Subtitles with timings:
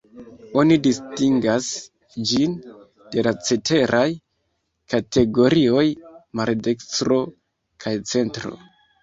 [0.59, 1.67] Oni distingas
[2.31, 2.55] ĝin
[3.17, 4.01] de la ceteraj
[4.95, 5.85] kategorioj:
[6.41, 7.21] maldekstro
[7.87, 8.57] kaj centro.